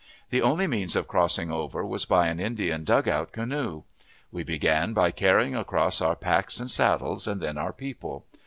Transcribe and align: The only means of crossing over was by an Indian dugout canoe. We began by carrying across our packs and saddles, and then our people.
The 0.31 0.41
only 0.41 0.65
means 0.65 0.95
of 0.95 1.07
crossing 1.07 1.51
over 1.51 1.85
was 1.85 2.05
by 2.05 2.25
an 2.25 2.39
Indian 2.39 2.83
dugout 2.83 3.31
canoe. 3.31 3.83
We 4.31 4.41
began 4.41 4.93
by 4.93 5.11
carrying 5.11 5.55
across 5.55 6.01
our 6.01 6.15
packs 6.15 6.59
and 6.59 6.71
saddles, 6.71 7.27
and 7.27 7.39
then 7.39 7.55
our 7.59 7.71
people. 7.71 8.25